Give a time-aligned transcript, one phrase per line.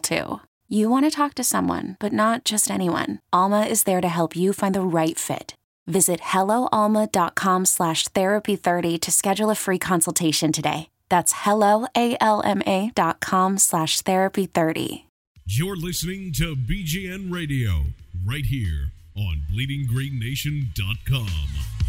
[0.00, 0.40] too.
[0.68, 3.18] You want to talk to someone, but not just anyone.
[3.32, 5.54] Alma is there to help you find the right fit.
[5.86, 10.88] Visit helloalma.com slash therapy30 to schedule a free consultation today.
[11.08, 15.02] That's helloalma.com slash therapy30.
[15.46, 17.86] You're listening to BGN Radio
[18.24, 21.79] right here on bleedinggreennation.com.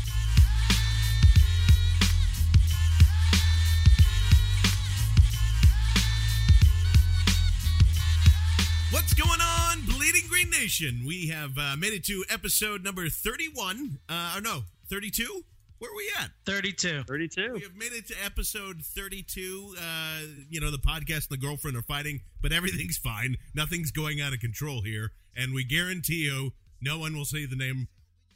[8.91, 11.03] What's going on, Bleeding Green Nation?
[11.07, 13.99] We have uh, made it to episode number 31.
[14.09, 15.45] Uh, or no, 32?
[15.79, 16.31] Where are we at?
[16.45, 17.03] 32.
[17.07, 17.53] 32.
[17.53, 19.75] We have made it to episode 32.
[19.79, 23.37] Uh, you know, the podcast and the girlfriend are fighting, but everything's fine.
[23.55, 25.11] Nothing's going out of control here.
[25.37, 26.51] And we guarantee you,
[26.81, 27.87] no one will say the name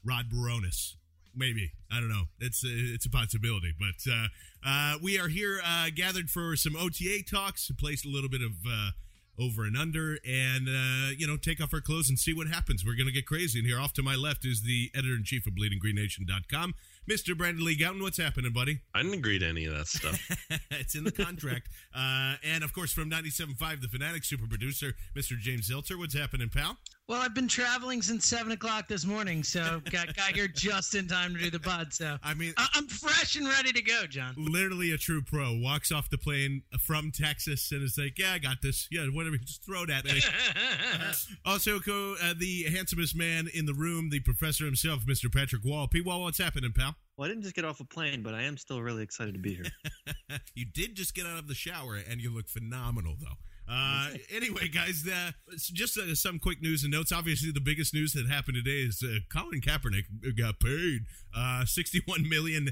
[0.06, 0.94] Rob Bironas.
[1.36, 1.74] Maybe.
[1.92, 2.24] I don't know.
[2.40, 3.74] It's a, it's a possibility.
[3.78, 4.28] But uh,
[4.66, 8.42] uh, we are here uh, gathered for some OTA talks, to place a little bit
[8.42, 8.92] of uh,
[9.40, 12.86] over and under, and, uh, you know, take off our clothes and see what happens.
[12.86, 13.80] We're going to get crazy in here.
[13.80, 16.74] Off to my left is the editor in chief of bleedinggreennation.com,
[17.10, 17.38] Mr.
[17.38, 18.02] Brandon Lee Gowton.
[18.02, 18.80] What's happening, buddy?
[18.94, 20.20] I didn't agree to any of that stuff.
[20.72, 21.70] it's in the contract.
[21.96, 25.38] uh, and of course, from 97.5, the Fanatic super producer, Mr.
[25.38, 25.98] James Zelter.
[25.98, 26.78] What's happening, pal?
[27.08, 31.08] Well, I've been traveling since seven o'clock this morning, so got got here just in
[31.08, 31.94] time to do the pod.
[31.94, 34.34] So I mean, I- I'm fresh and ready to go, John.
[34.36, 38.40] literally a true pro walks off the plane from Texas and is like, "Yeah, I
[38.40, 38.88] got this.
[38.90, 39.38] Yeah, whatever.
[39.38, 40.20] Just throw it at me."
[41.46, 45.32] also, co- uh, the handsomest man in the room, the professor himself, Mr.
[45.32, 45.88] Patrick Wall.
[45.88, 46.02] P.
[46.02, 46.96] Wall, what's happening, pal?
[47.18, 49.40] well, I didn't just get off a plane, but I am still really excited to
[49.40, 50.40] be here.
[50.56, 53.38] you did just get out of the shower and you look phenomenal, though.
[53.68, 57.12] Uh, anyway, guys, uh, just uh, some quick news and notes.
[57.12, 60.06] Obviously, the biggest news that happened today is uh, Colin Kaepernick
[60.38, 61.06] got paid
[61.36, 62.70] uh, $61 million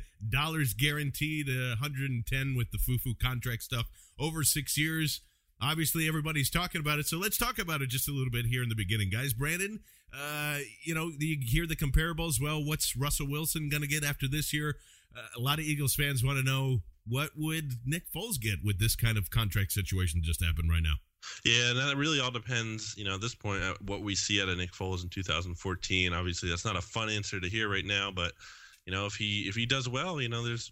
[0.78, 3.88] guaranteed, uh, 110 with the foo-foo contract stuff
[4.20, 5.22] over six years.
[5.62, 8.62] Obviously, everybody's talking about it, so let's talk about it just a little bit here
[8.62, 9.34] in the beginning, guys.
[9.34, 9.80] Brandon,
[10.16, 12.42] uh, you know, you hear the comparables.
[12.42, 14.75] Well, what's Russell Wilson going to get after this year?
[15.16, 18.80] Uh, a lot of Eagles fans want to know what would Nick Foles get with
[18.80, 20.96] this kind of contract situation just happened right now.
[21.46, 24.41] yeah, and that really all depends, you know, at this point, at what we see
[24.41, 26.13] out of Nick Foles in 2014.
[26.13, 28.34] Obviously, that's not a fun answer to hear right now, but
[28.86, 30.72] you know, if he if he does well, you know, there's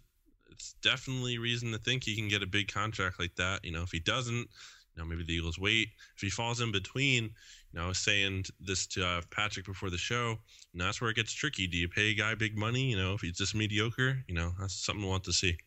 [0.49, 3.63] it's definitely reason to think he can get a big contract like that.
[3.63, 5.89] You know, if he doesn't, you know, maybe the Eagles wait.
[6.15, 9.89] If he falls in between, you know, I was saying this to uh, Patrick before
[9.89, 10.37] the show,
[10.73, 11.67] and that's where it gets tricky.
[11.67, 12.91] Do you pay a guy big money?
[12.91, 15.57] You know, if he's just mediocre, you know, that's something we want to see.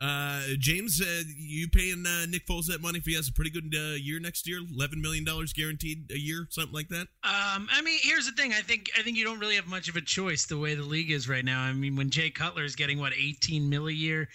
[0.00, 3.50] Uh, James, uh, you paying uh, Nick Foles that money if he has a pretty
[3.50, 4.60] good uh, year next year?
[4.72, 7.08] Eleven million dollars guaranteed a year, something like that.
[7.24, 8.52] Um, I mean, here's the thing.
[8.52, 10.84] I think I think you don't really have much of a choice the way the
[10.84, 11.62] league is right now.
[11.62, 14.28] I mean, when Jay Cutler is getting what 18 mil a year,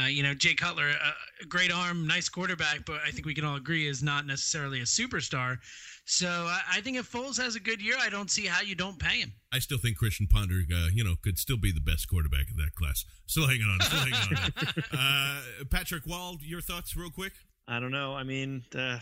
[0.00, 1.12] uh, you know, Jay Cutler, uh,
[1.42, 4.80] a great arm, nice quarterback, but I think we can all agree is not necessarily
[4.80, 5.58] a superstar.
[6.04, 8.74] So I, I think if Foles has a good year, I don't see how you
[8.74, 9.32] don't pay him.
[9.52, 12.56] I still think Christian Ponder, uh, you know, could still be the best quarterback of
[12.56, 13.04] that class.
[13.26, 14.84] Still hanging on, still hanging on.
[14.98, 15.40] uh,
[15.70, 17.32] Patrick Wall, your thoughts, real quick.
[17.68, 18.14] I don't know.
[18.14, 19.00] I mean, the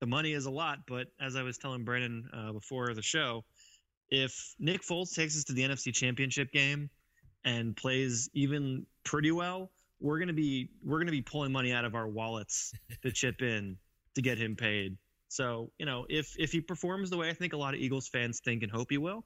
[0.00, 3.44] the money is a lot, but as I was telling Brandon uh, before the show,
[4.10, 6.88] if Nick Foles takes us to the NFC Championship game
[7.44, 9.70] and plays even pretty well,
[10.00, 13.76] we're gonna be we're gonna be pulling money out of our wallets to chip in
[14.14, 14.96] to get him paid.
[15.28, 18.08] So you know, if if he performs the way I think a lot of Eagles
[18.08, 19.24] fans think and hope he will,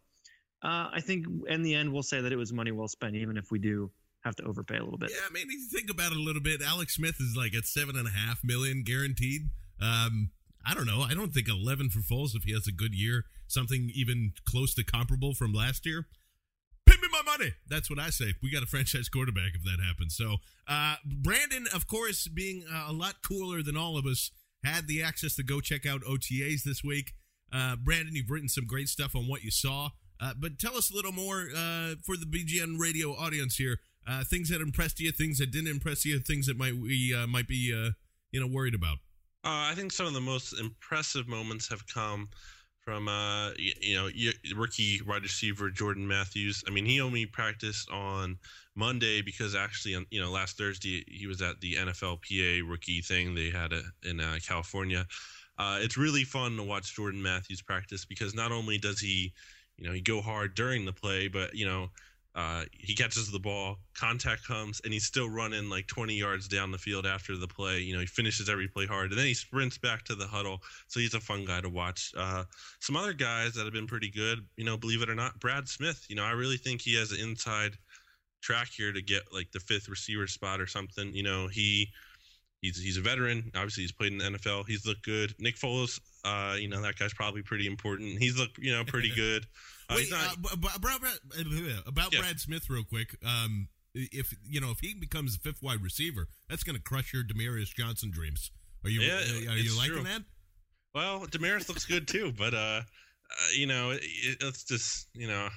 [0.63, 3.37] uh, I think in the end we'll say that it was money well spent, even
[3.37, 3.91] if we do
[4.25, 5.11] have to overpay a little bit.
[5.11, 6.63] Yeah, I mean, you think about it a little bit.
[6.63, 9.51] Alex Smith is like at seven and a half million guaranteed.
[9.81, 10.31] Um,
[10.65, 11.03] I don't know.
[11.03, 14.75] I don't think eleven for Foles if he has a good year, something even close
[14.75, 16.07] to comparable from last year.
[16.87, 17.53] Pay me my money.
[17.69, 18.35] That's what I say.
[18.43, 20.17] We got a franchise quarterback if that happens.
[20.17, 20.37] So,
[20.69, 24.31] uh, Brandon, of course, being uh, a lot cooler than all of us,
[24.65, 27.15] had the access to go check out OTAs this week.
[27.53, 29.91] Uh, Brandon, you've written some great stuff on what you saw.
[30.21, 33.79] Uh, but tell us a little more uh, for the BGN radio audience here.
[34.07, 37.27] Uh, things that impressed you, things that didn't impress you, things that might we uh,
[37.27, 37.91] might be uh,
[38.31, 38.99] you know worried about.
[39.45, 42.29] I think some of the most impressive moments have come
[42.85, 44.09] from uh, you, know
[44.57, 46.65] rookie wide receiver Jordan Matthews.
[46.67, 48.39] I mean, he only practiced on
[48.75, 53.51] Monday because actually, you know, last Thursday he was at the NFLPA rookie thing they
[53.51, 55.07] had a, in uh, California.
[55.59, 59.33] Uh, it's really fun to watch Jordan Matthews practice because not only does he,
[59.77, 61.89] you know, he go hard during the play, but you know
[62.35, 66.71] uh, he catches the ball, contact comes, and he's still running like 20 yards down
[66.71, 67.81] the field after the play.
[67.81, 70.61] You know, he finishes every play hard, and then he sprints back to the huddle.
[70.89, 72.13] So he's a fun guy to watch.
[72.17, 72.45] Uh,
[72.81, 75.69] some other guys that have been pretty good, you know, believe it or not, Brad
[75.69, 76.07] Smith.
[76.09, 77.77] You know, I really think he has an inside
[78.41, 81.15] track here to get like the fifth receiver spot or something.
[81.15, 81.89] You know, he
[82.63, 83.51] he's he's a veteran.
[83.55, 84.65] Obviously, he's played in the NFL.
[84.67, 85.35] He's looked good.
[85.39, 88.19] Nick Foles, uh, you know, that guy's probably pretty important.
[88.19, 89.45] He's looked, you know, pretty good.
[89.93, 90.99] Uh, Wait, not, uh, about,
[91.87, 92.21] about yeah.
[92.21, 93.17] Brad Smith, real quick.
[93.25, 97.13] Um, if you know if he becomes the fifth wide receiver, that's going to crush
[97.13, 98.51] your Damaris Johnson dreams.
[98.85, 100.05] Are you yeah, uh, are you liking true.
[100.05, 100.23] that?
[100.95, 102.83] Well, Damaris looks good too, but uh, uh
[103.55, 104.03] you know, it,
[104.41, 105.49] it's just you know,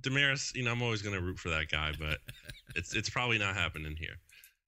[0.00, 0.54] Demaryius.
[0.54, 2.18] You know, I'm always going to root for that guy, but
[2.76, 4.16] it's it's probably not happening here.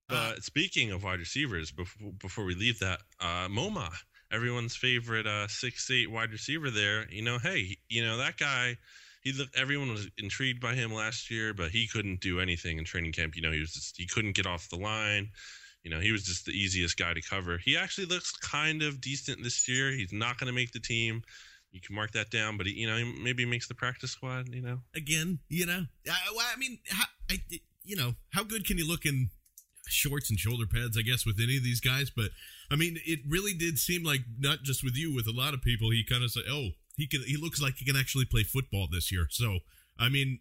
[0.09, 3.91] Uh, but speaking of wide receivers, before before we leave that, uh, Momah,
[4.31, 7.09] everyone's favorite uh, six eight wide receiver there.
[7.09, 8.77] You know, hey, you know that guy
[9.27, 12.85] he looked, everyone was intrigued by him last year, but he couldn't do anything in
[12.85, 13.35] training camp.
[13.35, 15.29] You know, he was just, he couldn't get off the line.
[15.83, 17.57] You know, he was just the easiest guy to cover.
[17.57, 19.91] He actually looks kind of decent this year.
[19.91, 21.23] He's not going to make the team.
[21.71, 24.47] You can mark that down, but he, you know, he maybe makes the practice squad.
[24.47, 27.41] You know, again, you know, I, I mean, how, I,
[27.83, 29.29] you know, how good can you look in
[29.87, 30.97] shorts and shoulder pads?
[30.97, 32.29] I guess with any of these guys, but
[32.71, 35.61] I mean, it really did seem like not just with you, with a lot of
[35.61, 37.21] people, he kind of said, "Oh, he can.
[37.25, 39.59] He looks like he can actually play football this year." So,
[39.97, 40.39] I mean,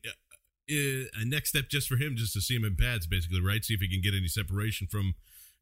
[0.71, 3.65] uh, a next step just for him, just to see him in pads, basically, right?
[3.65, 5.15] See if he can get any separation from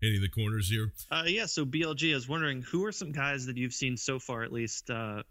[0.02, 0.93] any of the corners here.
[1.11, 1.46] Uh, yeah.
[1.46, 4.91] So BLG, is wondering who are some guys that you've seen so far, at least,
[4.91, 5.23] uh,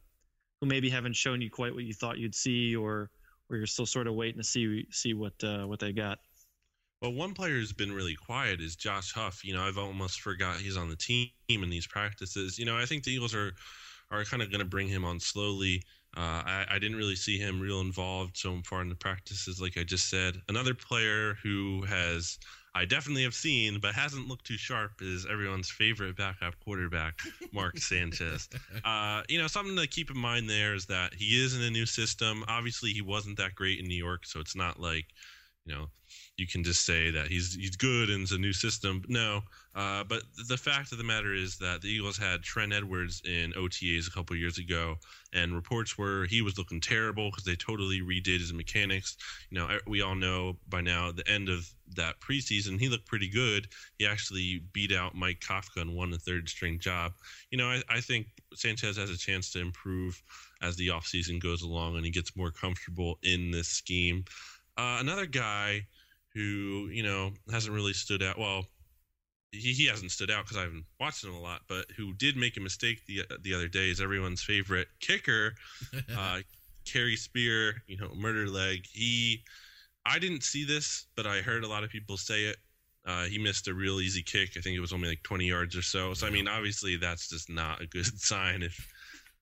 [0.62, 3.10] who maybe haven't shown you quite what you thought you'd see, or
[3.50, 6.20] or you're still sort of waiting to see see what uh, what they got.
[7.02, 9.44] Well, one player who's been really quiet is Josh Huff.
[9.44, 12.58] You know, I've almost forgot he's on the team in these practices.
[12.58, 13.52] You know, I think the Eagles are
[14.14, 15.82] are kind of going to bring him on slowly.
[16.16, 19.78] Uh, I, I, didn't really see him real involved so far in the practices, like
[19.80, 20.40] I just said.
[20.48, 22.38] Another player who has
[22.76, 27.20] I definitely have seen, but hasn't looked too sharp is everyone's favorite backup quarterback,
[27.52, 28.50] Mark Sanchez.
[28.84, 31.70] Uh, you know, something to keep in mind there is that he is in a
[31.70, 32.44] new system.
[32.48, 35.06] Obviously, he wasn't that great in New York, so it's not like
[35.66, 35.88] you know
[36.38, 39.04] you can just say that he's he's good and it's a new system.
[39.08, 39.42] No,
[39.76, 43.54] uh, but the fact of the matter is that the Eagles had Trent Edwards in
[43.54, 44.96] OTAs a couple years ago,
[45.32, 49.16] and reports were he was looking terrible because they totally redid his mechanics.
[49.52, 53.30] You know, we all know by now the end of that preseason he looked pretty
[53.30, 53.68] good.
[54.00, 57.14] He actually beat out Mike Kafka and won the third string job.
[57.52, 60.22] You know, I, I think Sanchez has a chance to improve
[60.64, 64.26] as the offseason goes along and he gets more comfortable in this scheme.
[64.78, 65.86] Uh, another guy
[66.34, 68.38] who you know hasn't really stood out.
[68.38, 68.66] Well,
[69.52, 72.36] he, he hasn't stood out because I haven't watched him a lot, but who did
[72.36, 75.54] make a mistake the the other day is everyone's favorite kicker,
[76.18, 76.40] uh,
[76.86, 77.76] Carey Spear.
[77.88, 78.86] You know, murder leg.
[78.92, 79.44] He,
[80.06, 82.58] I didn't see this, but I heard a lot of people say it.
[83.06, 84.52] Uh, he missed a real easy kick.
[84.58, 86.14] I think it was only like 20 yards or so.
[86.14, 88.88] So I mean, obviously that's just not a good sign if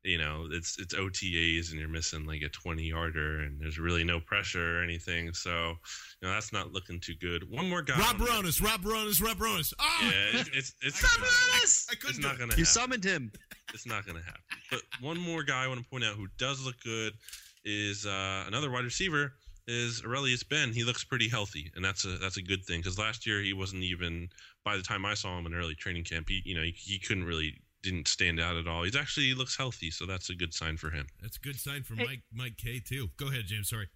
[0.04, 4.04] you know it's it's OTAs and you're missing like a 20 yarder and there's really
[4.04, 5.34] no pressure or anything.
[5.34, 5.76] So
[6.22, 7.50] you know that's not looking too good.
[7.50, 7.98] One more guy.
[8.00, 9.74] Rob Bironas, Rob Bironas, Rob Bironas.
[9.80, 10.00] Oh!
[10.04, 11.88] Yeah, it's it's, it's, Rob Bironas.
[11.90, 12.56] I, I it's not gonna.
[12.56, 13.32] You summoned him.
[13.74, 14.42] It's not gonna happen.
[14.70, 17.14] But one more guy I want to point out who does look good
[17.64, 19.34] is uh, another wide receiver
[19.68, 20.74] is Arrelious Benn.
[20.74, 23.54] He looks pretty healthy, and that's a that's a good thing because last year he
[23.54, 24.30] wasn't even.
[24.64, 27.00] By the time I saw him in early training camp, he you know he, he
[27.00, 28.84] couldn't really didn't stand out at all.
[28.84, 31.08] He's actually he looks healthy, so that's a good sign for him.
[31.22, 32.06] That's a good sign for hey.
[32.06, 33.10] Mike Mike K too.
[33.18, 33.70] Go ahead, James.
[33.70, 33.88] Sorry.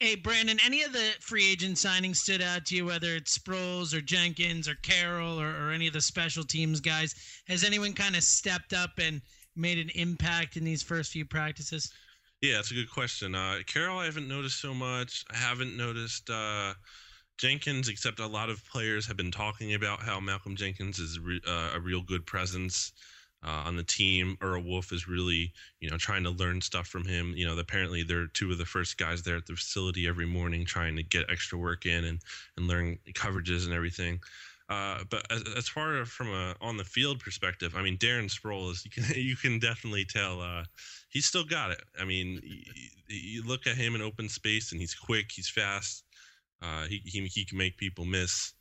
[0.00, 3.92] Hey, Brandon, any of the free agent signings stood out to you, whether it's Sproles
[3.92, 7.14] or Jenkins or Carroll or, or any of the special teams guys?
[7.48, 9.20] Has anyone kind of stepped up and
[9.56, 11.92] made an impact in these first few practices?
[12.40, 13.34] Yeah, that's a good question.
[13.34, 15.22] Uh, Carroll, I haven't noticed so much.
[15.30, 16.72] I haven't noticed uh,
[17.36, 21.42] Jenkins, except a lot of players have been talking about how Malcolm Jenkins is re-
[21.46, 22.92] uh, a real good presence
[23.44, 24.36] uh, on the team.
[24.40, 27.34] Earl Wolff is really, you know, trying to learn stuff from him.
[27.36, 30.64] You know, apparently they're two of the first guys there at the facility every morning,
[30.64, 32.20] trying to get extra work in and
[32.56, 34.20] and learn coverages and everything.
[34.70, 38.84] Uh, but as, as far from a on the field perspective, I mean, Darren Sproles,
[38.84, 40.64] you can you can definitely tell uh,
[41.10, 41.82] he's still got it.
[42.00, 42.60] I mean, you,
[43.08, 46.04] you look at him in open space, and he's quick, he's fast.
[46.62, 48.54] Uh, he, he he can make people miss.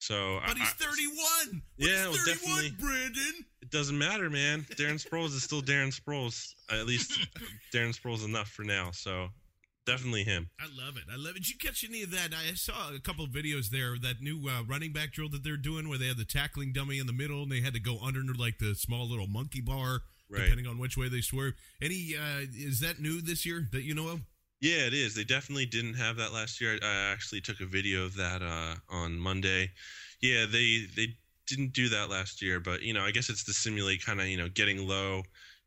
[0.00, 1.62] So, but he's 31.
[1.78, 2.70] But yeah, he's 31, well, definitely.
[2.80, 3.44] Brandon.
[3.62, 4.66] It doesn't matter, man.
[4.76, 6.54] Darren Sproles is still Darren Sproles.
[6.70, 7.12] At least
[7.72, 8.90] Darren Sproles enough for now.
[8.92, 9.28] So
[9.86, 10.48] definitely him.
[10.58, 11.04] I love it.
[11.12, 11.44] I love it.
[11.44, 12.30] Did you catch any of that?
[12.34, 13.96] I saw a couple of videos there.
[14.00, 16.98] That new uh, running back drill that they're doing, where they had the tackling dummy
[16.98, 20.00] in the middle, and they had to go under like the small little monkey bar,
[20.30, 20.42] Right.
[20.44, 21.54] depending on which way they swerve.
[21.82, 24.20] Any uh, is that new this year that you know of?
[24.60, 25.14] Yeah, it is.
[25.14, 26.78] They definitely didn't have that last year.
[26.82, 29.70] I I actually took a video of that uh, on Monday.
[30.20, 33.52] Yeah, they they didn't do that last year, but you know, I guess it's to
[33.52, 35.22] simulate kind of you know getting low,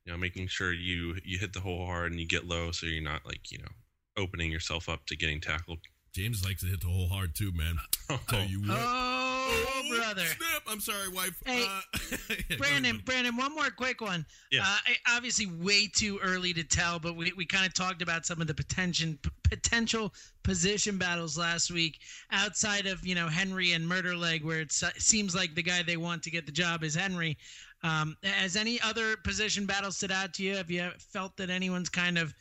[0.05, 2.85] you know, making sure you you hit the hole hard and you get low, so
[2.85, 3.71] you're not like you know
[4.15, 5.79] opening yourself up to getting tackled.
[6.13, 7.77] James likes to hit the hole hard too, man.
[8.09, 9.22] I'll Tell you what.
[9.45, 10.25] Oh, brother.
[10.25, 10.63] Snap!
[10.67, 11.41] I'm sorry, wife.
[11.45, 14.25] Hey, uh, Brandon, Brandon, one more quick one.
[14.51, 14.63] Yeah.
[14.65, 18.41] Uh, obviously, way too early to tell, but we, we kind of talked about some
[18.41, 19.13] of the potential
[19.49, 21.99] potential position battles last week
[22.31, 25.97] outside of you know Henery and Murder Leg, where it seems like the guy they
[25.97, 27.37] want to get the job is Henery.
[27.83, 30.55] Um, has any other position battles stood out to you?
[30.55, 32.33] Have you felt that anyone's kind of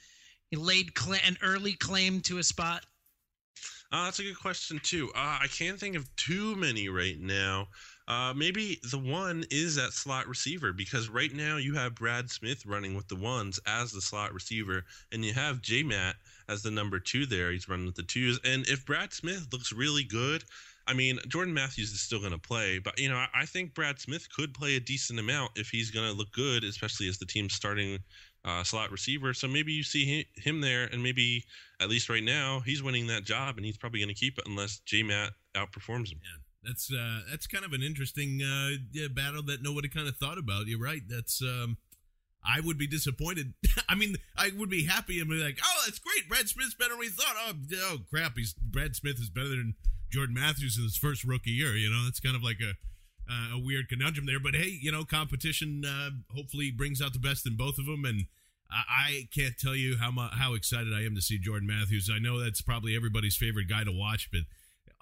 [0.52, 2.84] laid cla an early claim to a spot?
[3.92, 5.10] Uh, that's a good question too.
[5.14, 7.68] Uh, I can't think of too many right now.
[8.08, 12.64] Uh, maybe the one is that slot receiver because right now you have Brad Smith
[12.64, 16.16] running with the ones as the slot receiver, and you have J Matt
[16.48, 17.52] as the number two there.
[17.52, 20.42] He's running with the twos, and if Brad Smith looks really good,
[20.86, 23.74] I mean Jordan Matthews is still going to play, but you know I, I think
[23.74, 27.18] Brad Smith could play a decent amount if he's going to look good, especially as
[27.18, 27.98] the team's starting
[28.44, 29.34] uh, slot receiver.
[29.34, 31.44] So maybe you see hi- him there, and maybe
[31.80, 34.44] at least right now he's winning that job, and he's probably going to keep it
[34.46, 36.20] unless J Matt outperforms him.
[36.22, 40.16] Yeah, that's uh, that's kind of an interesting uh, yeah, battle that nobody kind of
[40.16, 40.66] thought about.
[40.66, 41.02] You're right.
[41.08, 41.76] That's um,
[42.44, 43.54] I would be disappointed.
[43.88, 46.28] I mean, I would be happy and be like, "Oh, that's great.
[46.28, 48.36] Brad Smith's better than we thought." Oh, oh crap!
[48.36, 49.74] He's Brad Smith is better than
[50.10, 51.76] Jordan Matthews in his first rookie year.
[51.76, 52.74] You know, that's kind of like a
[53.32, 54.40] uh, a weird conundrum there.
[54.40, 58.04] But hey, you know, competition uh, hopefully brings out the best in both of them,
[58.04, 58.26] and
[58.70, 62.10] I, I can't tell you how mu- how excited I am to see Jordan Matthews.
[62.14, 64.42] I know that's probably everybody's favorite guy to watch, but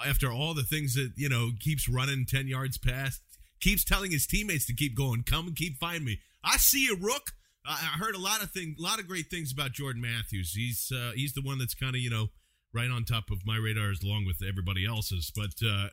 [0.06, 3.22] after all the things that you know keeps running 10 yards past
[3.60, 6.96] keeps telling his teammates to keep going come and keep find me i see you
[6.96, 7.32] rook
[7.66, 10.92] i heard a lot of things a lot of great things about jordan matthews he's
[10.94, 12.28] uh, he's the one that's kind of you know
[12.72, 15.88] right on top of my radars along with everybody else's but uh,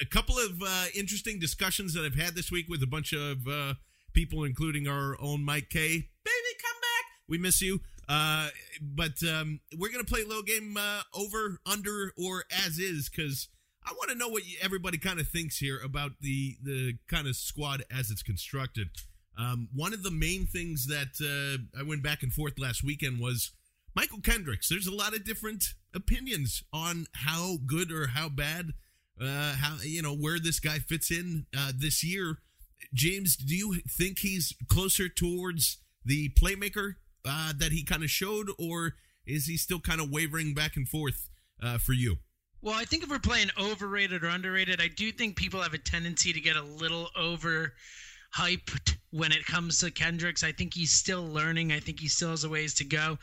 [0.00, 3.46] a, couple of uh, interesting discussions that i've had this week with a bunch of
[3.48, 3.74] uh,
[4.12, 8.48] people including our own mike k baby come back we miss you uh,
[8.80, 13.48] but um, we're gonna play a little game uh, over, under, or as is because
[13.84, 17.36] I want to know what everybody kind of thinks here about the the kind of
[17.36, 18.88] squad as it's constructed.
[19.38, 23.20] Um, one of the main things that uh, I went back and forth last weekend
[23.20, 23.52] was
[23.96, 24.68] Mychal Kendricks.
[24.68, 25.64] There's a lot of different
[25.94, 28.72] opinions on how good or how bad,
[29.20, 32.38] uh, how you know where this guy fits in uh, this year.
[32.92, 36.96] James, do you think he's closer towards the playmaker
[37.26, 38.94] uh, that he kind of showed, or
[39.26, 41.28] is he still kind of wavering back and forth
[41.62, 42.16] uh, for you?
[42.62, 45.78] Well, I think if we're playing overrated or underrated, I do think people have a
[45.78, 47.74] tendency to get a little over
[48.34, 50.42] hyped when it comes to Kendricks.
[50.44, 51.72] I think he's still learning.
[51.72, 53.18] I think he still has a ways to go.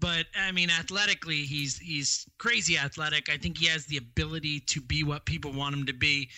[0.00, 3.28] But I mean, athletically, he's he's crazy athletic.
[3.28, 6.28] I think he has the ability to be what people want him to be.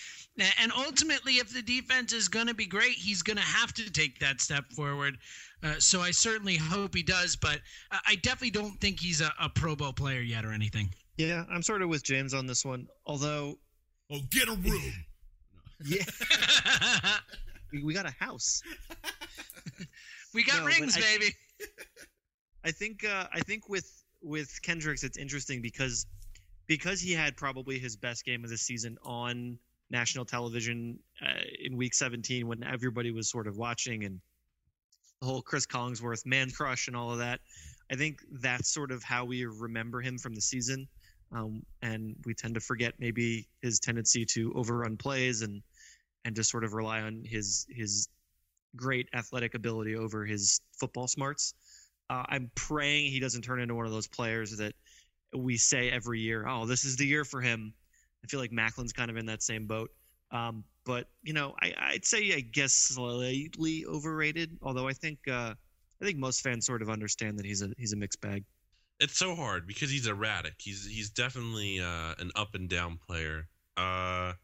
[0.59, 3.91] And ultimately, if the defense is going to be great, he's going to have to
[3.91, 5.19] take that step forward.
[5.63, 7.37] Uh, so I certainly hope he does.
[7.37, 10.89] But I I definitely don't think he's a, a Pro Bowl player yet or anything.
[11.19, 12.87] Yeah, I'm sort of with James on this one.
[13.05, 13.59] Although,
[14.11, 14.93] Oh, get a room.
[15.85, 16.03] yeah,
[17.73, 18.63] we, we got a house.
[20.35, 21.35] we got No, rings, I- baby.
[22.65, 26.07] I think uh, I think with with Kendricks, it's interesting because
[26.67, 29.59] because he had probably his best game of the season on
[29.91, 34.21] national television uh, in Week 17 when everybody was sort of watching and
[35.21, 37.41] the whole Cris Collinsworth man crush and all of that.
[37.91, 40.87] I think that's sort of how we remember him from the season.
[41.33, 45.63] um, and we tend to forget maybe his tendency to overrun plays and
[46.25, 48.09] and just sort of rely on his his
[48.77, 51.55] great athletic ability over his football smarts.
[52.11, 54.75] Uh, I'm praying he doesn't turn into one of those players that
[55.33, 57.73] we say every year, "Oh, this is the year for him."
[58.25, 59.91] I feel like Maclin's kind of in that same boat.
[60.33, 64.59] Um, but you know, I, would say I guess slightly overrated.
[64.61, 65.55] Although I think uh,
[66.03, 68.45] I think most fans sort of understand that he's a he's a mixed bag.
[68.99, 70.55] It's so hard because he's erratic.
[70.59, 73.47] He's he's definitely uh, an up and down player.
[73.77, 74.35] Uh,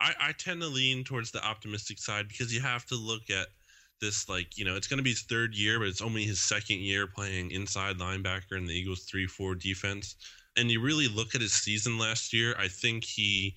[0.00, 3.48] I, I tend to lean towards the optimistic side because you have to look at
[4.00, 6.40] this like you know it's going to be his third year, but it's only his
[6.40, 10.16] second year playing inside linebacker in the Eagles three four defense.
[10.56, 12.54] And you really look at his season last year.
[12.58, 13.54] I think he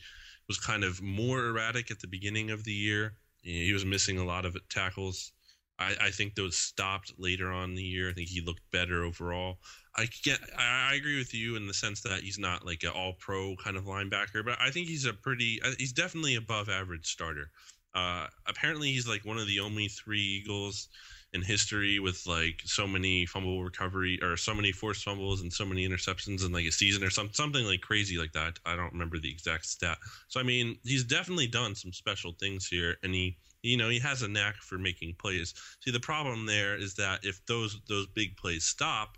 [0.49, 3.13] was kind of more erratic at the beginning of the year.
[3.41, 5.31] He was missing a lot of tackles.
[5.79, 8.09] I, I think those stopped later on in the year.
[8.09, 9.59] I think he looked better overall.
[9.95, 13.13] I get, I agree with you in the sense that he's not like an all
[13.13, 17.07] pro kind of linebacker, but I think he's a pretty, uh, he's definitely above average
[17.07, 17.49] starter.
[17.93, 20.89] Uh, apparently, he's like one of the only three Eagles
[21.33, 25.65] in history with like so many fumble recovery or so many forced fumbles and so
[25.65, 28.57] many interceptions in like a season or some, something like crazy like that.
[28.65, 29.97] I don't remember the exact stat.
[30.27, 33.99] So I mean, he's definitely done some special things here, and he you know he
[33.99, 35.53] has a knack for making plays.
[35.81, 39.17] See, the problem there is that if those those big plays stop,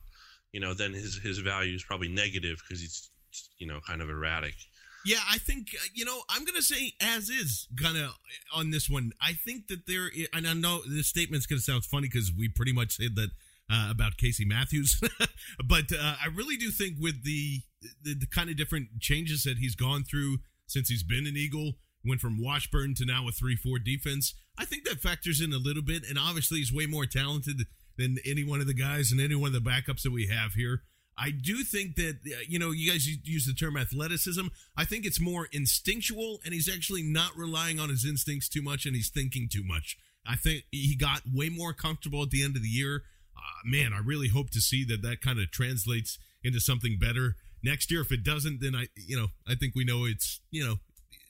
[0.52, 3.10] you know, then his his value is probably negative because he's
[3.58, 4.56] you know kind of erratic.
[5.06, 8.12] Yeah, I think uh, you know I'm gonna say as is gonna
[8.54, 9.12] on this one.
[9.22, 12.74] I think that there, and I know this statement's gonna sound funny because we pretty
[12.74, 13.30] much said that
[13.72, 15.02] uh, about Casey Matthews,
[15.66, 17.62] but uh, I really do think with the,
[18.04, 21.74] the, the kind of different changes that he's gone through since he's been an Eagle,
[22.06, 24.34] went from Washburn to now a three four defense.
[24.58, 27.62] I think that factors in a little bit, and obviously he's way more talented
[27.98, 30.54] than any one of the guys and any one of the backups that we have
[30.54, 30.84] here.
[31.22, 34.48] I do think that uh, you know you guys use the term athleticism.
[34.76, 38.88] I think it's more instinctual, and he's actually not relying on his instincts too much,
[38.88, 40.00] and he's thinking too much.
[40.26, 43.04] I think he got way more comfortable at the end of the year.
[43.38, 47.36] Uh, man, I really hope to see that that kind of translates into something better
[47.64, 48.02] next year.
[48.02, 50.80] If it doesn't, then I you know I think we know it's you know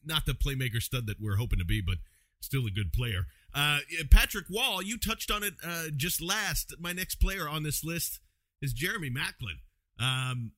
[0.05, 1.97] not the playmaker stud that we're hoping to be, but
[2.39, 3.25] still a good player.
[3.53, 6.75] Uh, Patrick Wall, you touched on it uh, just last.
[6.79, 8.21] My next player on this list
[8.61, 9.59] is Jeremy Maclin.
[9.99, 10.51] Um,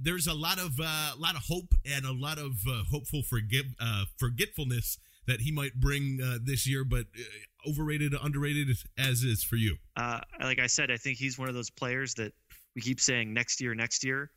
[0.00, 3.22] there's a lot of uh, a lot of hope and a lot of uh, hopeful
[3.22, 8.68] forgive uh, forgetfulness that he might bring uh, this year, but uh, overrated, underrated
[8.98, 9.76] as is for you.
[9.96, 12.32] Uh, like I said, I think he's one of those players that
[12.74, 14.30] we keep saying next year, next year.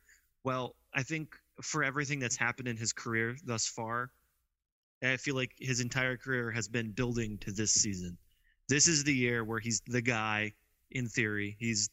[0.44, 4.10] Well, I think for everything that's happened in his career thus far,
[5.02, 8.16] I feel like his entire career has been building to this season.
[8.68, 10.54] This is the year where he's the guy.
[10.90, 11.90] In theory, he's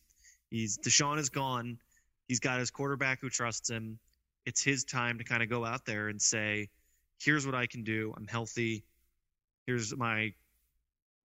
[0.50, 1.80] he's DeSean is gone
[2.28, 4.00] He's got his quarterback who trusts him.
[4.46, 6.70] It's his time to kind of go out there and say,
[7.20, 8.14] here's what I can do.
[8.16, 8.84] I'm healthy.
[9.66, 10.34] Here's my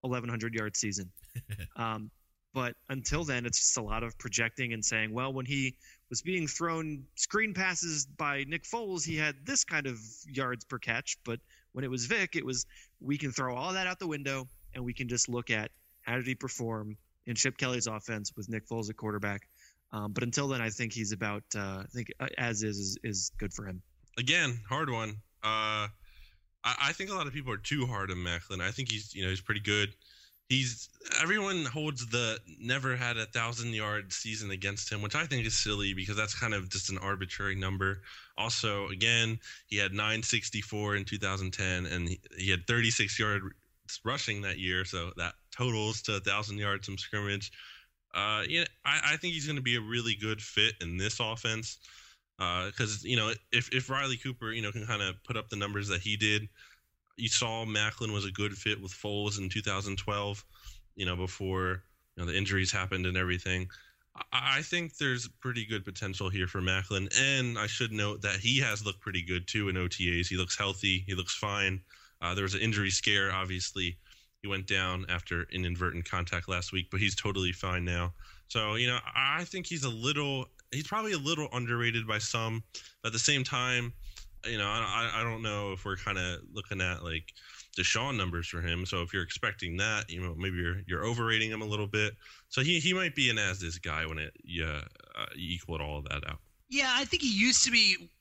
[0.01, 1.11] 1100 yard season.
[1.75, 2.11] um,
[2.53, 5.75] but until then, it's just a lot of projecting and saying, well, when he
[6.09, 10.79] was being thrown screen passes by Nick Foles, he had this kind of yards per
[10.79, 11.17] catch.
[11.25, 11.39] But
[11.73, 12.65] when it was Vic, it was
[13.01, 15.71] we can throw all that out the window and we can just look at
[16.03, 19.49] how did he perform in Chip Kelly's offense with Nick Foles at quarterback.
[19.95, 21.43] Um, but until then, I think he's about.
[21.55, 23.81] Uh, I think uh, as is, is, is good for him.
[24.17, 25.11] Again, hard one.
[25.41, 25.87] Uh,
[26.63, 28.59] I, I, think a lot of people are too hard on Maclin.
[28.59, 29.93] I think he's you know he's pretty good.
[30.49, 30.89] He's
[31.21, 35.57] everyone holds the never had a thousand yard season against him, which I think is
[35.57, 38.01] silly because that's kind of just an arbitrary number.
[38.37, 43.43] Also, again, he had 964 in 2010, and he, he had 36 yard
[44.03, 47.53] rushing that year, so that totals to a thousand yards from scrimmage.
[48.15, 51.19] Uh, yeah, I, I think he's going to be a really good fit in this
[51.19, 51.77] offense
[52.37, 55.49] because uh, you know if if Riley Cooper you know can kind of put up
[55.49, 56.47] the numbers that he did,
[57.17, 60.45] you saw Maclin was a good fit with Foles in 2012.
[60.95, 61.83] You know before
[62.15, 63.67] you know the injuries happened and everything.
[64.31, 68.37] I, I think there's pretty good potential here for Maclin, and I should note that
[68.37, 70.27] he has looked pretty good too in OTAs.
[70.27, 71.03] He looks healthy.
[71.05, 71.81] He looks fine.
[72.21, 73.97] Uh, there was an injury scare, obviously,
[74.45, 78.13] he went down after inadvertent contact last week, but he's totally fine now.
[78.47, 82.63] So, you know, I think he's a little, he's probably a little underrated by some.
[83.01, 83.91] But at the same time,
[84.45, 87.33] you know, I, I don't know if we're kind of looking at like
[87.75, 88.85] DeSean numbers for him.
[88.85, 92.13] So if you're expecting that, you know, maybe you're you're overrating him a little bit.
[92.49, 94.81] So he he might be an as this guy when it yeah
[95.17, 96.37] uh, you equaled all of that out.
[96.69, 98.11] Yeah, I think he used to be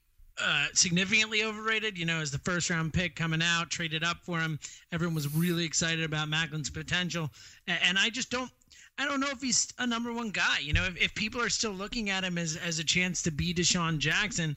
[0.43, 1.99] uh, significantly overrated.
[1.99, 4.59] You know, as the first round pick coming out, traded up for him.
[4.93, 7.31] Everyone was really excited about Maclin's potential,
[7.67, 8.51] and, and I just don't.
[8.97, 10.59] I don't know if he's a number one guy.
[10.61, 13.33] You know, if, if people are still looking at him as, as a chance to
[13.33, 14.57] be DeSean Jackson,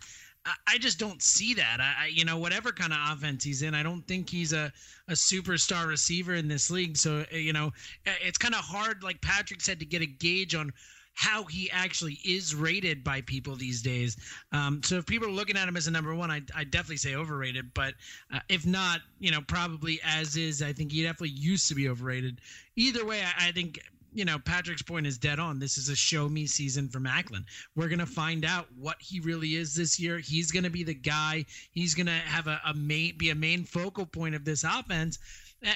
[0.66, 1.80] I just don't see that.
[1.82, 4.72] I, you know, whatever kind of offense he's in, I don't think he's a,
[5.08, 6.98] a superstar receiver in this league.
[6.98, 7.68] So, uh, you know,
[8.06, 10.72] uh, it's kind of hard, like Patrick said, to get a gauge on
[11.18, 14.18] how he actually is rated by people these days.
[14.52, 16.98] Um, so if people are looking at him as a number one, I, I definitely
[16.98, 17.74] say overrated.
[17.74, 17.96] But
[18.32, 21.90] uh, if not, you know, probably as is, I think he definitely used to be
[21.90, 22.40] overrated.
[22.76, 23.80] Either way, I, I think
[24.14, 25.58] you know, Patrick's point is dead on.
[25.58, 27.46] This is a show me season for Maclin.
[27.76, 30.20] We're going to find out what he really is this year.
[30.20, 31.46] He's going to be the guy.
[31.72, 35.18] He's going to have a, a main, be a main focal point of this offense,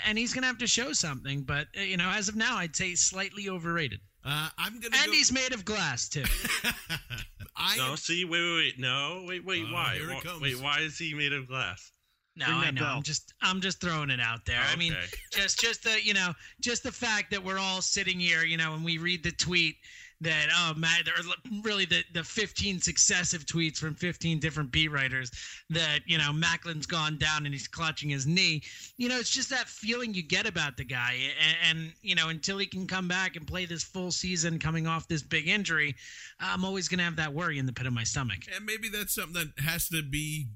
[0.06, 1.42] and he's going to have to show something.
[1.42, 4.02] But, uh, you know, as of now, I'd say slightly overrated.
[4.24, 4.96] Uh, I'm gonna.
[4.98, 6.24] And go- he's made of glass too.
[7.56, 8.80] I No, see, wait, wait, wait.
[8.80, 9.66] No, wait, wait.
[9.68, 9.96] Oh, why?
[9.96, 10.42] here it comes.
[10.42, 11.92] Wait, why is he made of glass?
[12.36, 12.82] No, I know.
[12.82, 12.96] bell.
[12.98, 14.62] I'm just I'm just throwing it out there.
[14.72, 14.96] I mean,
[15.32, 18.74] just just the you know just the fact that we're all sitting here, you know,
[18.74, 19.76] and we read the tweet
[20.22, 25.32] that oh there are really the the 15 successive tweets from 15 different beat writers
[25.70, 28.62] that you know Maclin's gone down and he's clutching his knee.
[28.98, 32.30] You know, it's just that feeling you get about the guy, and, and you know
[32.30, 35.96] until he can come back and play this full season coming off this big injury,
[36.40, 38.40] I'm always gonna have that worry in the pit of my stomach.
[38.56, 40.48] And maybe that's something that has to be,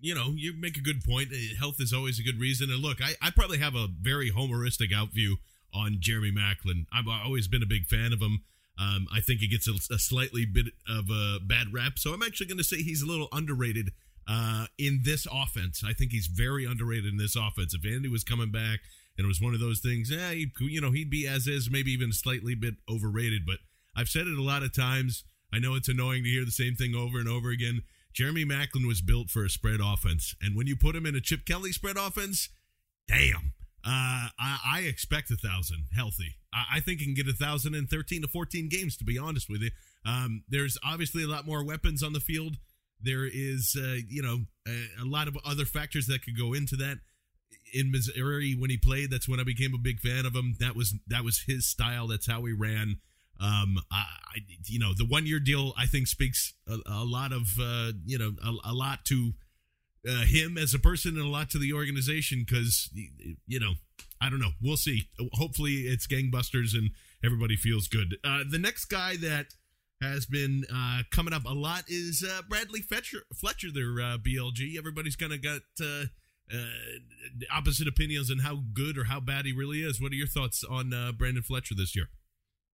[0.00, 1.28] you know, you make a good point.
[1.32, 2.70] Uh, Health is always a good reason.
[2.70, 5.34] And look, I, I probably have a very homeristic outview
[5.72, 6.86] on Jeremy Maclin.
[6.92, 8.42] I've always been a big fan of him.
[8.78, 11.98] Um, I think he gets a, a slightly bit of a bad rep.
[11.98, 13.92] So I'm actually going to say he's a little underrated
[14.28, 15.82] uh, in this offense.
[15.86, 17.74] I think he's very underrated in this offense.
[17.74, 18.80] If Andy was coming back
[19.16, 21.70] and it was one of those things, yeah, he, you know, he'd be as is,
[21.70, 23.46] maybe even slightly bit overrated.
[23.46, 23.58] But
[23.96, 25.24] I've said it a lot of times.
[25.52, 27.82] I know it's annoying to hear the same thing over and over again.
[28.12, 31.20] Jeremy Maclin was built for a spread offense, and when you put him in a
[31.20, 32.48] Chip Kelly spread offense,
[33.08, 33.52] damn,
[33.86, 36.36] uh, I, I expect a thousand healthy.
[36.52, 38.96] I, I think he can get a thousand in thirteen to fourteen games.
[38.96, 39.70] To be honest with you,
[40.06, 42.56] um, there's obviously a lot more weapons on the field.
[43.00, 46.76] There is, uh, you know, a, a lot of other factors that could go into
[46.76, 46.98] that.
[47.72, 50.54] In Missouri, when he played, that's when I became a big fan of him.
[50.60, 52.06] That was that was his style.
[52.06, 53.00] That's how he ran.
[53.40, 54.04] Um, I,
[54.36, 57.92] I you know, the one year deal I think speaks a, a lot of uh,
[58.04, 59.32] you know a, a lot to
[60.08, 62.90] uh, him as a person and a lot to the organization because
[63.46, 63.74] you know
[64.20, 64.52] I don't know.
[64.62, 65.08] We'll see.
[65.32, 66.90] Hopefully, it's gangbusters and
[67.22, 68.16] everybody feels good.
[68.24, 69.54] Uh, the next guy that
[70.00, 73.24] has been uh, coming up a lot is uh, Bradley Fletcher.
[73.34, 74.78] Fletcher, their uh, BLG.
[74.78, 76.04] Everybody's kind of got uh,
[76.52, 76.56] uh,
[77.52, 80.00] opposite opinions on how good or how bad he really is.
[80.00, 82.08] What are your thoughts on uh, Brandon Fletcher this year?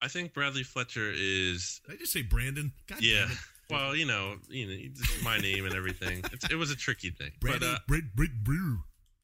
[0.02, 1.80] I think Bradley Fletcher is.
[1.86, 2.72] Did I just say Brandon?
[2.86, 3.28] God yeah.
[3.70, 6.22] Well, you know, you know, my name and everything.
[6.32, 8.80] It's, it was a tricky thing, but uh, Brit, Brit, Brew.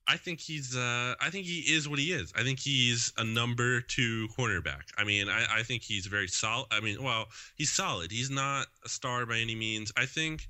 [0.09, 0.77] I think he's.
[0.77, 2.33] Uh, I think he is what he is.
[2.37, 4.83] I think he's a number two cornerback.
[4.99, 6.67] I mean, I, I think he's very solid.
[6.73, 8.11] I mean, well, he's solid.
[8.11, 9.93] He's not a star by any means.
[9.97, 10.49] I think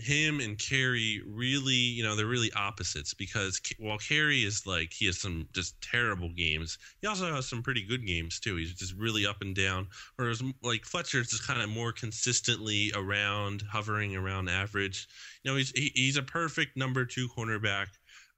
[0.00, 5.06] him and Cary really, you know, they're really opposites because while Cary is like he
[5.06, 8.56] has some just terrible games, he also has some pretty good games too.
[8.56, 9.88] He's just really up and down.
[10.16, 15.08] Whereas like Fletcher's just kind of more consistently around, hovering around average.
[15.42, 17.86] You know, he's he, he's a perfect number two cornerback.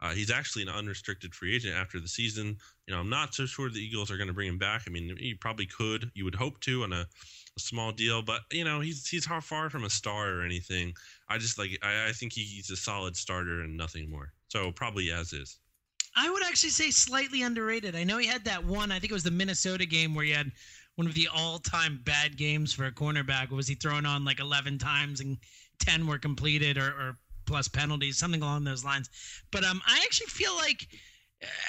[0.02, 2.56] Uh, he's actually an unrestricted free agent after the season.
[2.86, 4.82] You know, I'm not so sure the Eagles are going to bring him back.
[4.88, 6.10] I mean, you probably could.
[6.14, 7.06] You would hope to on a,
[7.56, 10.92] a small deal, but you know, he's he's far far from a star or anything.
[11.28, 14.32] I just like I, I think he's a solid starter and nothing more.
[14.48, 15.58] So probably as is.
[16.16, 17.94] I would actually say slightly underrated.
[17.94, 18.90] I know he had that one.
[18.90, 20.50] I think it was the Minnesota game where he had
[20.96, 23.50] one of the all-time bad games for a cornerback.
[23.50, 25.38] Was he thrown on like 11 times and
[25.78, 27.16] 10 were completed or, or
[27.52, 29.10] plus penalties, something along those lines?
[29.50, 30.88] But um, I actually feel like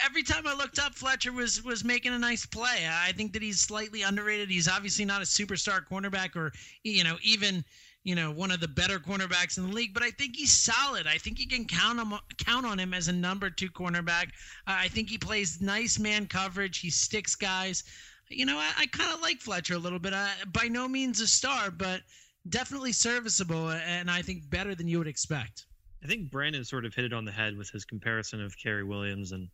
[0.05, 2.87] every time I looked up, Fletcher was was making a nice play.
[2.89, 4.49] I think that he's slightly underrated.
[4.49, 7.65] He's obviously not a superstar cornerback or you know even
[8.05, 11.05] you know one of the better cornerbacks in the league, but I think he's solid.
[11.05, 14.27] I think you can count him count on him as a number two cornerback.
[14.67, 16.79] Uh, I think he plays nice man coverage.
[16.79, 17.83] He sticks guys.
[18.29, 20.13] You know, I, I kind of like Fletcher a little bit.
[20.13, 22.01] Uh, by no means a star, but
[22.49, 25.65] definitely serviceable, and I think better than you would expect.
[26.03, 28.83] I think Brandon sort of hit it on the head with his comparison of Cary
[28.83, 29.47] Williams and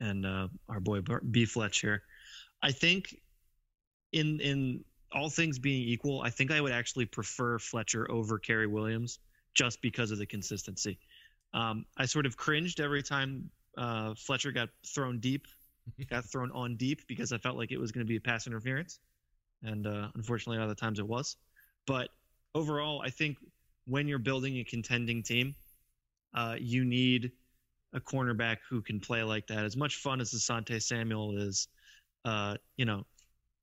[0.00, 1.00] and uh, our boy
[1.30, 2.02] B Fletcher.
[2.62, 3.16] I think
[4.12, 8.68] in in all things being equal, I think I would actually prefer Fletcher over Cary
[8.68, 9.18] Williams
[9.54, 10.98] just because of the consistency.
[11.52, 15.46] Um, I sort of cringed every time uh, Fletcher got thrown deep,
[16.10, 18.46] got thrown on deep because I felt like it was going to be a pass
[18.46, 19.00] interference,
[19.64, 21.36] and uh, unfortunately, a lot of the times it was.
[21.84, 22.10] But
[22.54, 23.38] overall, I think
[23.86, 25.56] when you're building a contending team,
[26.34, 27.32] uh, you need
[27.92, 29.64] a cornerback who can play like that.
[29.64, 31.68] As much fun as Asante Samuel is,
[32.24, 33.04] uh, you know,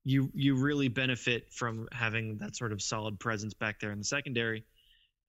[0.04, 4.04] you you really benefit from having that sort of solid presence back there in the
[4.04, 4.64] secondary.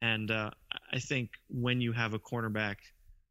[0.02, 0.52] And uh,
[0.94, 2.76] I think when you have a cornerback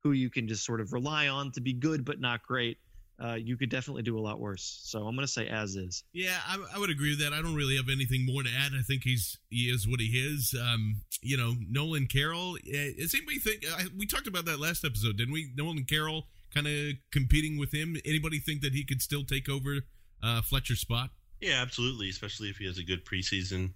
[0.03, 2.79] who you can just sort of rely on to be good but not great,
[3.23, 4.81] uh, you could definitely do a lot worse.
[4.85, 6.05] So I'm going to say as is.
[6.13, 7.33] Yeah, I, I, would agree with that.
[7.33, 8.73] I don't really have anything more to add.
[8.79, 10.55] I think he's he is what he is.
[10.61, 12.57] Um, you know, Nolan Carroll.
[12.65, 13.65] Does anybody think
[13.97, 15.51] we talked about that last episode, didn't we?
[15.57, 17.97] Nolan Carroll kind of competing with him.
[18.05, 19.79] Anybody think that he could still take over
[20.23, 21.11] uh, Fletcher's spot?
[21.41, 22.09] Yeah, absolutely.
[22.09, 23.73] Especially if he has a good preseason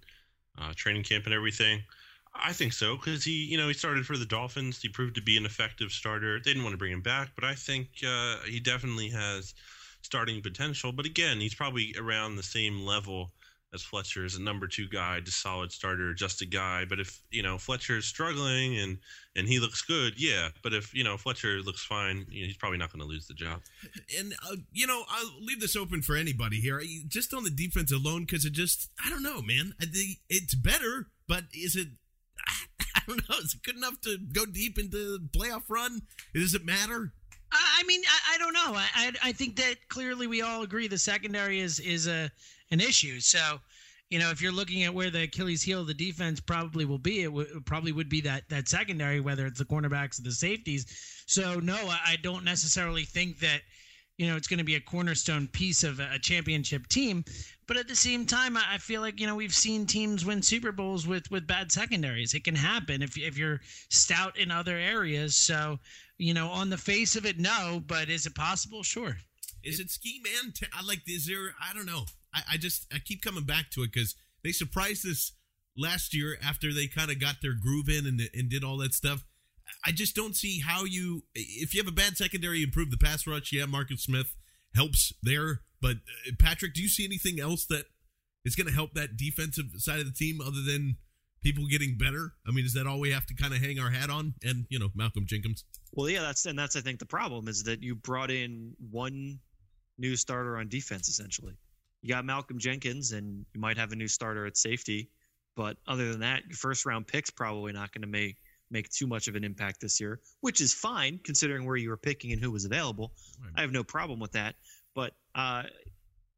[0.59, 1.81] uh, training camp and everything.
[2.35, 4.81] I think so because he, you know, he started for the Dolphins.
[4.81, 6.39] He proved to be an effective starter.
[6.39, 9.53] They didn't want to bring him back, but I think uh, he definitely has
[10.01, 10.91] starting potential.
[10.91, 13.31] But again, he's probably around the same level
[13.73, 16.85] as Fletcher as a number two guy, just solid starter, just a guy.
[16.85, 18.97] But if you know Fletcher's struggling and
[19.35, 20.49] and he looks good, yeah.
[20.61, 23.27] But if you know Fletcher looks fine, you know, he's probably not going to lose
[23.27, 23.61] the job.
[24.19, 27.91] And uh, you know, I'll leave this open for anybody here, just on the defense
[27.91, 29.73] alone, because it just I don't know, man.
[29.79, 31.87] It's better, but is it
[32.95, 33.37] I don't know.
[33.37, 36.01] Is it good enough to go deep into the playoff run?
[36.33, 37.13] Does it matter?
[37.51, 38.73] I mean, I, I don't know.
[38.75, 42.31] I, I think that clearly we all agree the secondary is is a
[42.71, 43.19] an issue.
[43.19, 43.59] So,
[44.09, 46.97] you know, if you're looking at where the Achilles heel of the defense probably will
[46.97, 50.31] be, it, w- probably would be that that secondary, whether it's the cornerbacks or the
[50.31, 50.85] safeties.
[51.27, 53.61] So, no, I, I don't necessarily think that
[54.17, 57.23] you know it's going to be a cornerstone piece of a championship team.
[57.65, 60.71] But at the same time, I feel like you know we've seen teams win Super
[60.71, 62.33] Bowls with with bad secondaries.
[62.33, 65.35] It can happen if if you're stout in other areas.
[65.35, 65.79] So
[66.17, 67.81] you know, on the face of it, no.
[67.85, 68.83] But is it possible?
[68.83, 69.17] Sure.
[69.63, 70.53] Is it ski man?
[70.73, 71.01] I like.
[71.07, 71.55] Is there?
[71.61, 72.05] I don't know.
[72.33, 75.31] I, I just I keep coming back to it because they surprised us
[75.77, 78.93] last year after they kind of got their groove in and and did all that
[78.93, 79.23] stuff.
[79.85, 83.27] I just don't see how you if you have a bad secondary, improve the pass
[83.27, 83.51] rush.
[83.51, 84.35] Yeah, Marcus Smith
[84.75, 85.61] helps there.
[85.81, 87.85] But uh, Patrick, do you see anything else that
[88.45, 90.97] is going to help that defensive side of the team other than
[91.43, 92.33] people getting better?
[92.47, 94.33] I mean, is that all we have to kind of hang our hat on?
[94.43, 95.65] And you know, Malcolm Jenkins.
[95.91, 99.39] Well, yeah, that's and that's I think the problem is that you brought in one
[99.97, 101.53] new starter on defense essentially.
[102.01, 105.09] You got Malcolm Jenkins, and you might have a new starter at safety.
[105.55, 108.37] But other than that, your first round pick's probably not going to make
[108.73, 111.97] make too much of an impact this year, which is fine considering where you were
[111.97, 113.13] picking and who was available.
[113.55, 114.55] I have no problem with that.
[114.95, 115.63] But uh,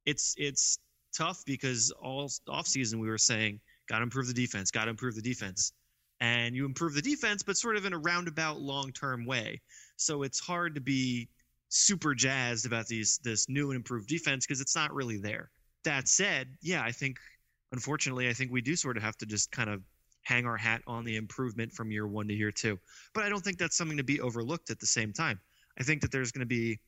[0.05, 0.79] it's it's
[1.17, 4.91] tough because all off season we were saying got to improve the defense, got to
[4.91, 5.71] improve the defense,
[6.19, 9.61] and you improve the defense, but sort of in a roundabout long term way.
[9.97, 11.29] So it's hard to be
[11.69, 15.49] super jazzed about these this new and improved defense because it's not really there.
[15.83, 17.17] That said, yeah, I think
[17.71, 19.81] unfortunately I think we do sort of have to just kind of
[20.25, 22.77] hang our hat on the improvement from year one to year two.
[23.13, 25.39] But I don't think that's something to be overlooked at the same time.
[25.79, 26.79] I think that there's going to be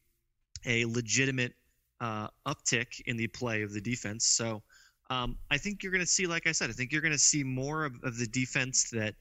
[0.66, 1.54] a legitimate
[2.02, 4.26] uh, uptick in the play of the defense.
[4.26, 4.62] So
[5.10, 7.20] um, I think you're going to see, like I said, I think you're going to
[7.20, 9.14] see more of, of the defense that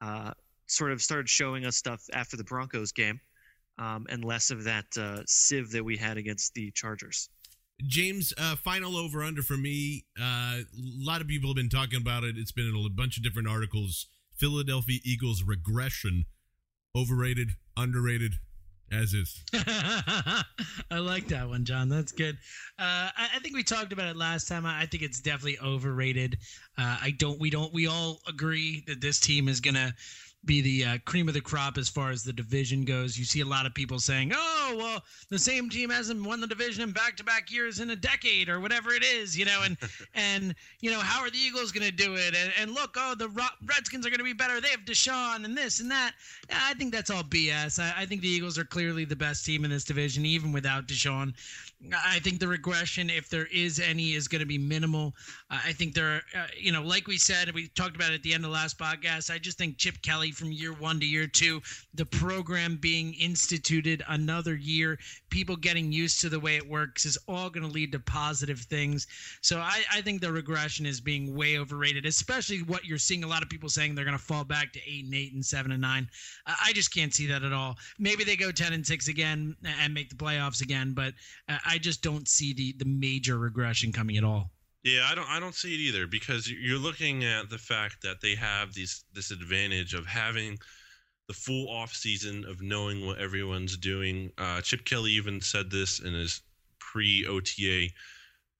[0.00, 0.32] uh,
[0.66, 3.20] sort of started showing us stuff after the Broncos game,
[3.78, 7.30] um, and less of that uh, sieve that we had against the Chargers.
[7.82, 10.06] James, uh, final over under for me.
[10.18, 12.36] Uh, a lot of people have been talking about it.
[12.38, 14.06] It's been in a bunch of different articles.
[14.36, 16.24] Philadelphia Eagles regression,
[16.96, 18.34] overrated, underrated
[18.92, 19.42] as is.
[19.54, 20.44] I
[20.98, 21.88] like that one, John.
[21.88, 22.36] That's good.
[22.78, 24.66] Uh, I, I, think we talked about it last time.
[24.66, 26.38] I, I think it's definitely overrated.
[26.78, 27.40] Uh, I don't.
[27.40, 27.72] We don't.
[27.72, 29.92] We all agree that this team is gonna
[30.46, 33.18] be the uh, cream of the crop as far as the division goes.
[33.18, 36.46] You see a lot of people saying, "Oh, well, the same team hasn't won the
[36.46, 39.76] division in back-to-back years in a decade, or whatever it is," you know, and
[40.14, 42.34] and you know, how are the Eagles going to do it?
[42.34, 43.28] And, and look, oh, the
[43.64, 44.60] Redskins are going to be better.
[44.60, 46.12] They have DeSean and this and that.
[46.52, 47.80] I think that's all BS.
[47.80, 50.86] I, I think the Eagles are clearly the best team in this division, even without
[50.86, 51.34] DeSean.
[51.92, 55.14] I think the regression, if there is any, is going to be minimal.
[55.50, 58.16] Uh, I think there, are, uh, you know, like we said, we talked about it
[58.16, 59.30] at the end of the last podcast.
[59.30, 61.62] I just think Chip Kelly from year one to year two,
[61.94, 64.98] the program being instituted another year,
[65.30, 68.60] people getting used to the way it works is all going to lead to positive
[68.60, 69.06] things.
[69.40, 73.28] So I, I think the regression is being way overrated, especially what you're seeing a
[73.28, 75.72] lot of people saying they're going to fall back to eight and eight and seven
[75.72, 76.08] and nine.
[76.46, 77.76] I just can't see that at all.
[77.98, 81.14] Maybe they go 10 and six again and make the playoffs again, but
[81.48, 84.50] uh, I just don't see the, the major regression coming at all.
[84.84, 88.20] Yeah, I don't I don't see it either because you're looking at the fact that
[88.20, 90.58] they have these this advantage of having
[91.26, 94.30] the full off season of knowing what everyone's doing.
[94.36, 96.42] Uh, Chip Kelly even said this in his
[96.78, 97.88] pre OTA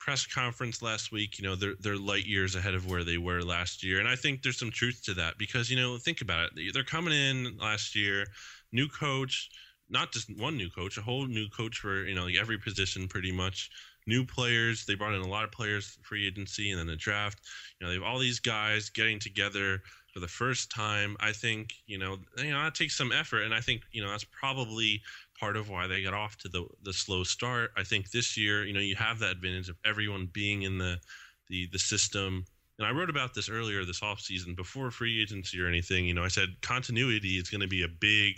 [0.00, 1.38] press conference last week.
[1.38, 4.16] You know, they're they're light years ahead of where they were last year, and I
[4.16, 6.72] think there's some truth to that because you know think about it.
[6.72, 8.26] They're coming in last year,
[8.72, 9.50] new coach,
[9.90, 13.30] not just one new coach, a whole new coach for you know every position pretty
[13.30, 13.68] much
[14.06, 14.84] new players.
[14.84, 17.40] They brought in a lot of players free agency and then the draft.
[17.78, 19.80] You know, they have all these guys getting together
[20.12, 21.16] for the first time.
[21.20, 24.10] I think you know, you know, that takes some effort, and I think you know
[24.10, 25.02] that's probably
[25.38, 27.72] part of why they got off to the the slow start.
[27.76, 30.98] I think this year, you know, you have that advantage of everyone being in the
[31.48, 32.44] the the system.
[32.76, 36.06] And I wrote about this earlier this offseason before free agency or anything.
[36.06, 38.34] You know, I said continuity is going to be a big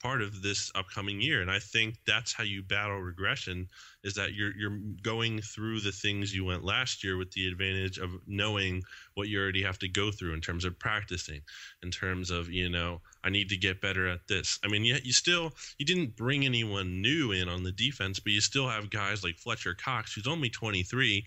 [0.00, 1.42] part of this upcoming year.
[1.42, 3.68] And i think that's how you battle regression
[4.04, 7.98] is that you're you're going through the things you went last year with the advantage
[7.98, 8.82] of knowing
[9.14, 11.40] what you already have to go through in terms of practicing
[11.82, 14.58] in terms of you know i need to get better at this.
[14.64, 18.32] I mean yet you still you didn't bring anyone new in on the defense but
[18.32, 21.24] you still have guys like fletcher cox who's only 23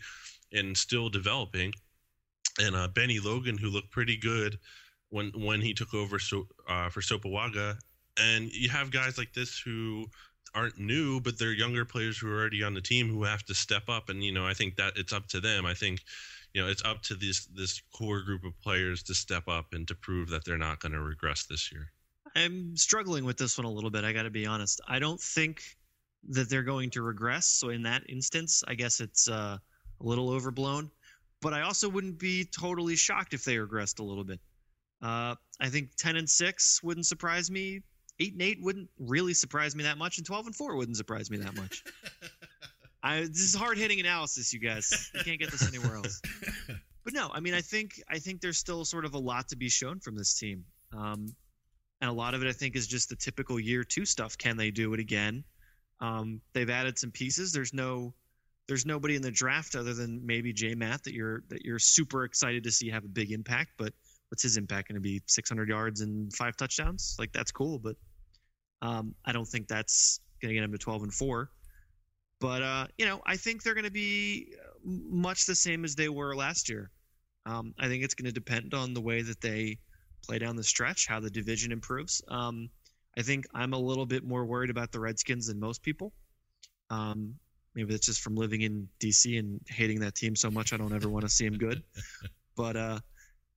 [0.53, 1.73] and still developing
[2.59, 4.57] and uh, bennie logan who looked pretty good
[5.09, 7.77] when when he took over so, uh, for Sopoaga
[8.17, 10.07] and you have guys like this who
[10.53, 13.53] aren't new, but they're younger players who are already on the team who have to
[13.53, 14.09] step up.
[14.09, 15.65] And you know, I think that it's up to them.
[15.65, 16.01] I think
[16.53, 19.87] you know it's up to this this core group of players to step up and
[19.87, 21.91] to prove that they're not going to regress this year.
[22.35, 24.03] I'm struggling with this one a little bit.
[24.03, 24.81] I got to be honest.
[24.87, 25.61] I don't think
[26.29, 27.47] that they're going to regress.
[27.47, 29.57] So in that instance, I guess it's uh,
[29.99, 30.91] a little overblown.
[31.41, 34.39] But I also wouldn't be totally shocked if they regressed a little bit.
[35.01, 37.81] Uh, I think ten and six wouldn't surprise me
[38.21, 41.29] eight and eight wouldn't really surprise me that much, and twelve and four wouldn't surprise
[41.29, 41.83] me that much.
[43.03, 45.09] I, this is hard hitting analysis, you guys.
[45.15, 46.21] You can't get this anywhere else.
[47.03, 49.55] But no, I mean, I think I think there's still sort of a lot to
[49.55, 50.63] be shown from this team,
[50.95, 51.33] um,
[51.99, 54.37] and a lot of it I think is just the typical year two stuff.
[54.37, 55.43] Can they do it again?
[55.99, 57.51] Um, they've added some pieces.
[57.51, 58.13] There's no
[58.67, 62.23] there's nobody in the draft other than maybe J Matt that you're that you're super
[62.23, 63.71] excited to see have a big impact.
[63.77, 63.93] But
[64.29, 65.21] what's his impact going to be?
[65.25, 67.15] 600 yards and five touchdowns?
[67.17, 67.95] Like that's cool, but
[68.81, 71.51] um, I don't think that's going to get them to 12 and four.
[72.39, 76.09] But uh, you know, I think they're going to be much the same as they
[76.09, 76.89] were last year.
[77.45, 79.77] Um, I think it's going to depend on the way that they
[80.25, 82.21] play down the stretch, how the division improves.
[82.27, 82.69] Um,
[83.17, 86.13] I think I'm a little bit more worried about the Redskins than most people.
[86.89, 87.35] Um,
[87.75, 90.93] maybe it's just from living in DC and hating that team so much I don't
[90.93, 91.83] ever want to see them good.
[92.57, 92.99] But uh,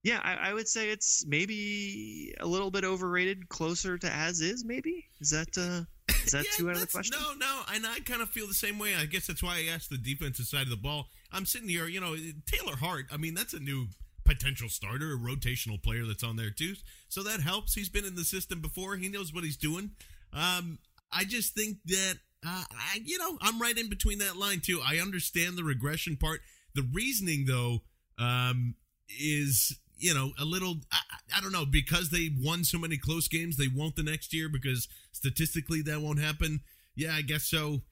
[0.05, 4.62] yeah, I, I, would say it's maybe a little bit overrated, closer to as is.
[4.62, 5.85] Maybe is that uh,
[6.25, 7.17] is that yeah, too out of the question?
[7.19, 8.95] No, no, and I kind of feel the same way.
[8.95, 11.07] I guess that's why I asked the defensive side of the ball.
[11.33, 12.14] I'm sitting here, you know,
[12.47, 13.07] Taylor Hart.
[13.11, 13.87] I mean, that's a new
[14.27, 16.75] potential starter, a rotational player that's on there too.
[17.09, 17.75] So that helps.
[17.75, 18.97] He's been in the system before.
[18.97, 19.93] He knows what he's doing.
[20.35, 24.61] Um, I just think that uh, I, you know, I'm right in between that line
[24.61, 24.83] too.
[24.85, 26.40] I understand the regression part.
[26.75, 27.79] The reasoning, though,
[28.19, 28.75] um,
[29.09, 30.98] is you know, a little, I,
[31.37, 34.48] I, don't know, because they won so many close games, they won't the next year
[34.48, 36.61] because statistically that won't happen.
[36.94, 37.83] Yeah, I guess so.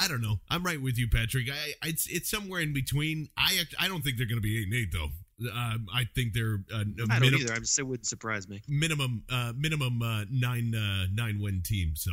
[0.00, 0.40] I don't know.
[0.48, 1.48] I'm right with you, Patrick.
[1.50, 3.30] I, it's it's somewhere in between.
[3.36, 5.08] I I don't think they're going to be eight and eight though.
[5.52, 7.52] Um, I think they're uh, I don't either.
[7.52, 8.62] I'm just, it wouldn't surprise me.
[8.68, 11.94] Minimum uh, minimum uh, nine uh, nine win team.
[11.96, 12.12] So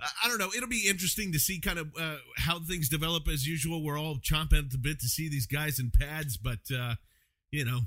[0.00, 0.50] I don't know.
[0.56, 3.28] It'll be interesting to see kind of uh, how things develop.
[3.28, 6.58] As usual, we're all chomping at the bit to see these guys in pads, but
[6.76, 6.94] uh,
[7.50, 7.80] you know,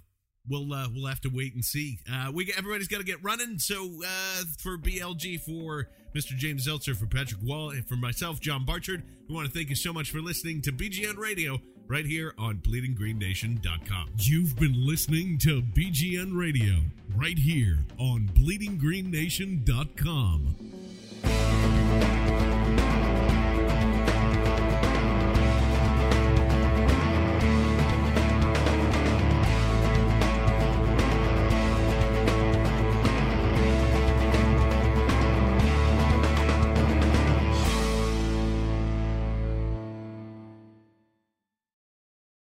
[0.50, 2.00] we'll uh, we'll have to wait and see.
[2.12, 3.60] Uh, we everybody's got to get running.
[3.60, 6.36] So uh, for BLG, for Mr.
[6.36, 9.76] James Zeltzer, for Patrick Wall, and for myself, John Barchard, we want to thank you
[9.76, 14.10] so much for listening to BGN Radio right here on BleedingGreenNation.com.
[14.18, 16.76] You've been listening to BGN Radio
[17.16, 20.75] right here on BleedingGreenNation.com.